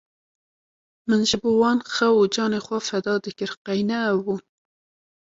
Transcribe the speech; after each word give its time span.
min 1.07 1.21
ji 1.29 1.37
bo 1.41 1.49
wan 1.61 1.79
xew 1.95 2.13
û 2.21 2.23
canê 2.35 2.59
xwe 2.65 2.77
feda 2.89 3.13
dikir 3.25 3.51
qey 3.65 3.79
ne 3.89 3.99
ew 4.11 4.17
bûn. 4.25 4.41